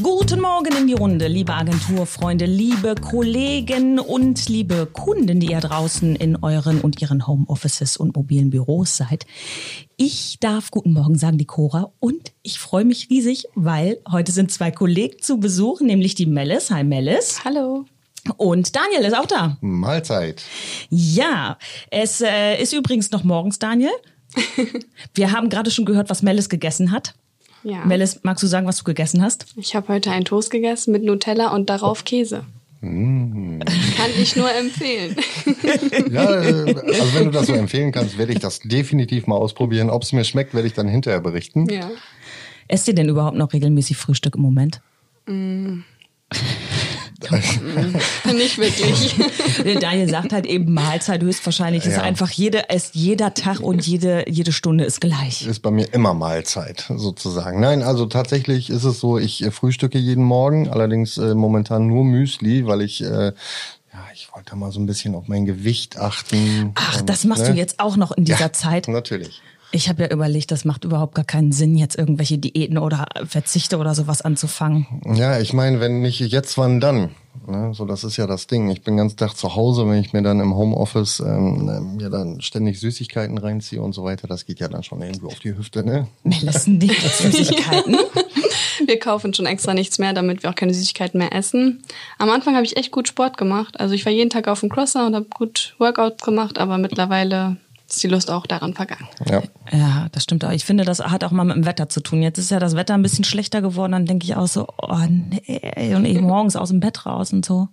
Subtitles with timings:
[0.00, 6.14] Guten Morgen in die Runde, liebe Agenturfreunde, liebe Kollegen und liebe Kunden, die ihr draußen
[6.14, 9.26] in euren und ihren Homeoffices und mobilen Büros seid.
[9.96, 14.52] Ich darf guten Morgen sagen, die Cora, und ich freue mich riesig, weil heute sind
[14.52, 16.70] zwei Kollegen zu Besuch, nämlich die Melis.
[16.70, 17.44] Hi Melis.
[17.44, 17.84] Hallo.
[18.36, 19.56] Und Daniel ist auch da.
[19.60, 20.44] Mahlzeit.
[20.90, 21.58] Ja,
[21.90, 23.90] es äh, ist übrigens noch morgens, Daniel.
[25.14, 27.14] Wir haben gerade schon gehört, was Melis gegessen hat.
[27.62, 27.84] Ja.
[27.84, 29.46] Melis, magst du sagen, was du gegessen hast?
[29.56, 32.44] Ich habe heute einen Toast gegessen mit Nutella und darauf Käse.
[32.80, 33.60] Kann
[34.20, 35.16] ich nur empfehlen.
[36.12, 39.90] Ja, äh, also wenn du das so empfehlen kannst, werde ich das definitiv mal ausprobieren.
[39.90, 41.66] Ob es mir schmeckt, werde ich dann hinterher berichten.
[41.68, 41.90] ja.
[42.70, 44.80] Esst ihr denn überhaupt noch regelmäßig Frühstück im Moment?
[47.30, 49.14] Nicht wirklich.
[49.80, 51.84] Daniel sagt halt eben Mahlzeit höchstwahrscheinlich.
[51.86, 52.02] Ist Ja.
[52.02, 55.46] einfach jede, ist jeder Tag und jede, jede Stunde ist gleich.
[55.46, 57.60] Ist bei mir immer Mahlzeit sozusagen.
[57.60, 62.04] Nein, also tatsächlich ist es so, ich äh, frühstücke jeden Morgen, allerdings äh, momentan nur
[62.04, 63.32] Müsli, weil ich äh,
[63.92, 66.72] ja, ich wollte mal so ein bisschen auf mein Gewicht achten.
[66.74, 67.56] Ach, Und, das machst du ne?
[67.56, 68.86] jetzt auch noch in dieser ja, Zeit.
[68.86, 69.40] Natürlich.
[69.70, 73.76] Ich habe ja überlegt, das macht überhaupt gar keinen Sinn, jetzt irgendwelche Diäten oder Verzichte
[73.76, 74.86] oder sowas anzufangen.
[75.14, 77.10] Ja, ich meine, wenn nicht jetzt, wann dann?
[77.48, 77.72] Ne?
[77.74, 78.70] So, das ist ja das Ding.
[78.70, 82.10] Ich bin ganzen Tag zu Hause, wenn ich mir dann im Homeoffice ähm, äh, mir
[82.10, 85.56] dann ständig Süßigkeiten reinziehe und so weiter, das geht ja dann schon irgendwo auf die
[85.56, 86.08] Hüfte, ne?
[86.22, 87.96] Melissen nicht Süßigkeiten.
[88.84, 91.82] Wir kaufen schon extra nichts mehr, damit wir auch keine Süßigkeiten mehr essen.
[92.18, 93.80] Am Anfang habe ich echt gut Sport gemacht.
[93.80, 97.56] Also ich war jeden Tag auf dem Crosser und habe gut Workouts gemacht, aber mittlerweile
[97.88, 99.08] ist die Lust auch daran vergangen.
[99.26, 99.42] Ja.
[99.72, 100.52] Ja, das stimmt auch.
[100.52, 102.22] Ich finde, das hat auch mal mit dem Wetter zu tun.
[102.22, 103.92] Jetzt ist ja das Wetter ein bisschen schlechter geworden.
[103.92, 107.44] Dann denke ich auch so, oh nee, und ich morgens aus dem Bett raus und
[107.44, 107.68] so.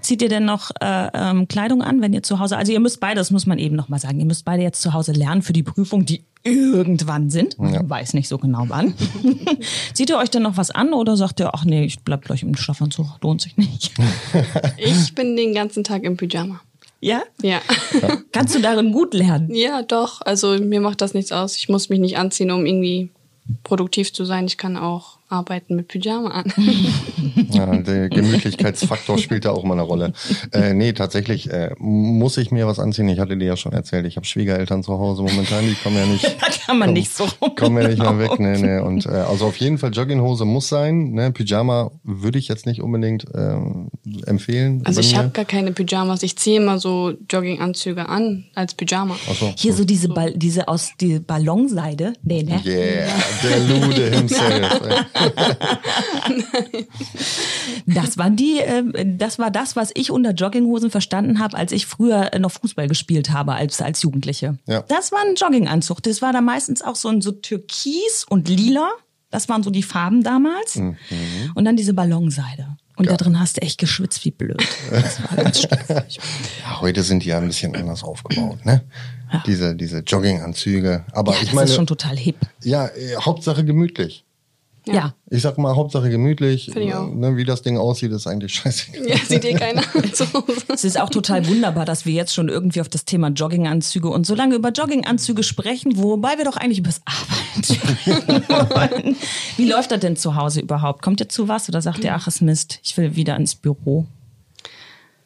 [0.00, 2.56] Zieht ihr denn noch äh, ähm, Kleidung an, wenn ihr zu Hause?
[2.56, 4.18] Also ihr müsst beide, das muss man eben noch mal sagen.
[4.20, 7.58] Ihr müsst beide jetzt zu Hause lernen für die Prüfung, die irgendwann sind.
[7.58, 8.94] Man weiß nicht so genau wann.
[9.94, 12.42] Zieht ihr euch denn noch was an oder sagt ihr, ach nee, ich bleib gleich
[12.42, 13.92] im Schlafanzug, lohnt sich nicht?
[14.76, 16.60] Ich bin den ganzen Tag im Pyjama.
[17.00, 17.22] Ja?
[17.42, 17.60] Ja.
[18.32, 19.54] Kannst du darin gut lernen?
[19.54, 20.20] Ja, doch.
[20.22, 21.56] Also mir macht das nichts aus.
[21.56, 23.10] Ich muss mich nicht anziehen, um irgendwie
[23.64, 24.46] produktiv zu sein.
[24.46, 26.52] Ich kann auch arbeiten mit Pyjama an.
[27.50, 30.12] Ja, der Gemütlichkeitsfaktor spielt da auch mal eine Rolle.
[30.52, 33.08] Äh, nee, tatsächlich äh, muss ich mir was anziehen.
[33.08, 36.06] Ich hatte dir ja schon erzählt, ich habe Schwiegereltern zu Hause momentan, die kommen ja
[36.06, 36.24] nicht.
[36.38, 37.54] Da kann man nicht so rum.
[37.56, 38.78] Kommen ja nicht mehr weg, nee, nee.
[38.78, 41.12] Und äh, also auf jeden Fall Jogginghose muss sein.
[41.12, 41.32] Ne?
[41.32, 43.88] Pyjama würde ich jetzt nicht unbedingt ähm,
[44.26, 44.82] empfehlen.
[44.84, 46.22] Also ich habe gar keine Pyjamas.
[46.22, 49.16] Ich ziehe immer so Jogginganzüge an als Pyjama.
[49.30, 49.52] Ach so.
[49.56, 52.12] Hier so diese, Ball, diese aus die Ballonseide.
[52.22, 52.60] Nee, ne?
[52.64, 53.08] Yeah,
[53.42, 54.80] der Lude himself.
[57.86, 58.82] Das waren die, äh,
[59.16, 63.30] das war das, was ich unter Jogginghosen verstanden habe, als ich früher noch Fußball gespielt
[63.30, 64.58] habe als als Jugendliche.
[64.66, 64.82] Ja.
[64.82, 66.02] Das war ein Jogginganzug.
[66.02, 68.90] Das war da meistens auch so ein so Türkis und lila.
[69.30, 70.76] Das waren so die Farben damals.
[70.76, 70.96] Mhm.
[71.54, 72.76] Und dann diese Ballonseide.
[72.96, 74.60] Und da drin hast du echt geschwitzt wie blöd.
[74.90, 75.62] Das war ganz.
[76.62, 78.82] Ja, heute sind die ja ein bisschen anders aufgebaut, ne?
[79.32, 79.42] Ja.
[79.46, 81.04] Diese, diese Jogginganzüge.
[81.12, 82.36] Aber Ja, ich das meine, ist schon total hip.
[82.64, 84.24] ja, äh, Hauptsache gemütlich.
[84.94, 85.14] Ja.
[85.30, 86.66] Ich sag mal, Hauptsache gemütlich.
[86.72, 87.12] Finde ich auch.
[87.12, 88.86] Ne, wie das Ding aussieht, ist eigentlich scheiße.
[89.06, 89.82] Ja, sieht eh keiner
[90.12, 90.62] zu Hause.
[90.68, 94.26] Es ist auch total wunderbar, dass wir jetzt schon irgendwie auf das Thema Jogginganzüge und
[94.26, 99.16] so lange über Jogginganzüge sprechen, wobei wir doch eigentlich über das Arbeiten wollen.
[99.56, 101.02] Wie läuft das denn zu Hause überhaupt?
[101.02, 104.06] Kommt ihr zu was oder sagt ihr, ach, es Mist, ich will wieder ins Büro?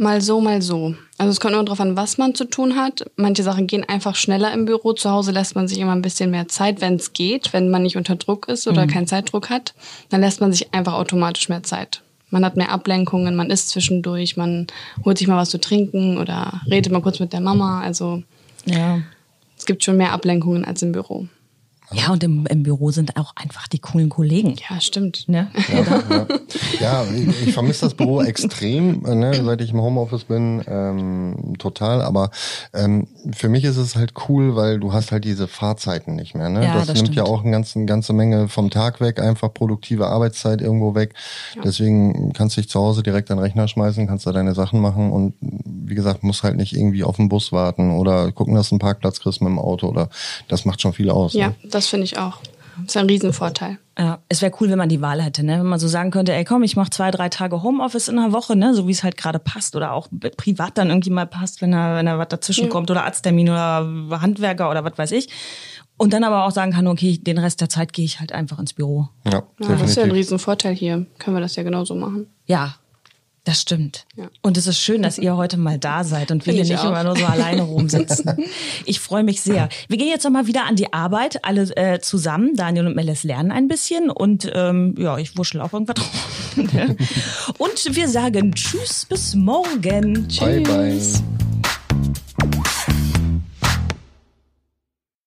[0.00, 0.94] Mal so, mal so.
[1.18, 3.04] Also es kommt immer darauf an, was man zu tun hat.
[3.16, 4.92] Manche Sachen gehen einfach schneller im Büro.
[4.92, 7.82] Zu Hause lässt man sich immer ein bisschen mehr Zeit, wenn es geht, wenn man
[7.82, 9.74] nicht unter Druck ist oder keinen Zeitdruck hat.
[10.08, 12.02] Dann lässt man sich einfach automatisch mehr Zeit.
[12.30, 14.68] Man hat mehr Ablenkungen, man isst zwischendurch, man
[15.04, 17.80] holt sich mal was zu trinken oder redet mal kurz mit der Mama.
[17.80, 18.22] Also
[18.66, 19.00] Ja.
[19.56, 21.26] es gibt schon mehr Ablenkungen als im Büro.
[21.92, 24.56] Ja, und im, im Büro sind auch einfach die coolen Kollegen.
[24.68, 25.28] Ja, stimmt.
[25.28, 25.50] Ne?
[26.80, 31.54] Ja, ich, ich vermisse das Büro extrem, äh, ne, seit ich im Homeoffice bin, ähm,
[31.58, 32.02] total.
[32.02, 32.30] Aber
[32.74, 36.48] ähm, für mich ist es halt cool, weil du hast halt diese Fahrzeiten nicht mehr.
[36.48, 36.64] Ne?
[36.64, 37.16] Ja, das, das nimmt stimmt.
[37.16, 41.14] ja auch eine ganze, ganze Menge vom Tag weg, einfach produktive Arbeitszeit irgendwo weg.
[41.64, 44.80] Deswegen kannst du dich zu Hause direkt an den Rechner schmeißen, kannst da deine Sachen
[44.80, 48.68] machen und wie gesagt, musst halt nicht irgendwie auf den Bus warten oder gucken, dass
[48.68, 50.10] du einen Parkplatz kriegst mit dem Auto oder
[50.48, 51.32] das macht schon viel aus.
[51.32, 51.54] Ja, Ne?
[51.78, 52.38] Das finde ich auch.
[52.82, 53.78] Das ist ein Riesenvorteil.
[53.98, 55.58] Ja, es wäre cool, wenn man die Wahl hätte, ne?
[55.58, 58.30] Wenn man so sagen könnte, ey komm, ich mache zwei, drei Tage Homeoffice in der
[58.32, 58.72] Woche, ne?
[58.74, 61.96] So wie es halt gerade passt oder auch privat dann irgendwie mal passt, wenn da,
[61.96, 62.70] wenn da was dazwischen Ja.
[62.70, 65.28] kommt oder Arzttermin oder Handwerker oder was weiß ich.
[65.96, 68.60] Und dann aber auch sagen kann, okay, den Rest der Zeit gehe ich halt einfach
[68.60, 69.08] ins Büro.
[69.24, 69.42] Ja, Ja,
[69.76, 70.12] das ist ja ein.
[70.12, 71.06] Riesenvorteil hier.
[71.18, 72.28] Können wir das ja genauso machen.
[72.46, 72.76] Ja,
[73.48, 74.04] Das stimmt.
[74.14, 74.28] Ja.
[74.42, 76.90] Und es ist schön, dass ihr heute mal da seid und wir hier nicht auch.
[76.90, 78.44] immer nur so alleine rumsitzen.
[78.84, 79.70] ich freue mich sehr.
[79.88, 82.56] Wir gehen jetzt nochmal wieder an die Arbeit, alle äh, zusammen.
[82.56, 86.56] Daniel und Meles lernen ein bisschen und ähm, ja, ich wuschel auch irgendwas drauf.
[87.56, 90.28] und wir sagen Tschüss, bis morgen.
[90.28, 90.40] Tschüss.
[90.40, 91.37] Bye, bye.